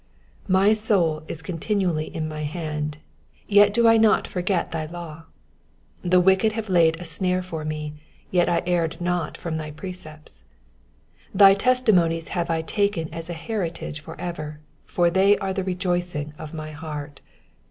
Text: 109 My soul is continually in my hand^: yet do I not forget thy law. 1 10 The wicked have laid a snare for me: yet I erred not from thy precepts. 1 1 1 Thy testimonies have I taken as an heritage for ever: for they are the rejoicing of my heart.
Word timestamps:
109 0.47 0.67
My 0.67 0.73
soul 0.73 1.21
is 1.27 1.43
continually 1.43 2.05
in 2.05 2.27
my 2.27 2.43
hand^: 2.43 2.95
yet 3.47 3.71
do 3.71 3.87
I 3.87 3.97
not 3.97 4.27
forget 4.27 4.71
thy 4.71 4.87
law. 4.87 5.25
1 6.01 6.03
10 6.05 6.09
The 6.09 6.19
wicked 6.19 6.51
have 6.53 6.69
laid 6.69 6.99
a 6.99 7.03
snare 7.05 7.43
for 7.43 7.63
me: 7.63 7.93
yet 8.31 8.49
I 8.49 8.63
erred 8.65 8.99
not 8.99 9.37
from 9.37 9.57
thy 9.57 9.69
precepts. 9.69 10.43
1 11.33 11.39
1 11.41 11.45
1 11.51 11.53
Thy 11.53 11.53
testimonies 11.53 12.27
have 12.29 12.49
I 12.49 12.63
taken 12.63 13.13
as 13.13 13.29
an 13.29 13.35
heritage 13.35 13.99
for 13.99 14.19
ever: 14.19 14.59
for 14.87 15.11
they 15.11 15.37
are 15.37 15.53
the 15.53 15.63
rejoicing 15.63 16.33
of 16.39 16.51
my 16.51 16.71
heart. 16.71 17.19